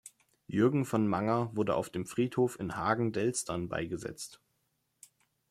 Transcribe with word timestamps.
Jürgen 0.47 0.85
von 0.85 1.07
Manger 1.07 1.55
wurde 1.55 1.75
auf 1.75 1.91
dem 1.91 2.07
Friedhof 2.07 2.59
in 2.59 2.75
Hagen-Delstern 2.75 3.69
beigesetzt. 3.69 4.41